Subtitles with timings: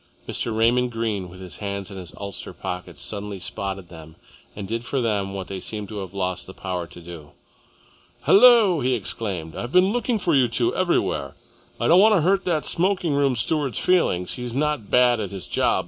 [0.27, 0.57] Mr.
[0.57, 4.15] Raymond Greene, with his hands in his ulster pockets, suddenly spotted them
[4.55, 7.33] and did for them what they seemed to have lost the power to do.
[8.23, 9.55] "Hullo!" he exclaimed.
[9.55, 11.35] "I've been looking for you two everywhere.
[11.79, 14.33] I don't want to hurt that smoking room steward's feelings.
[14.33, 15.79] He's not bad at his job.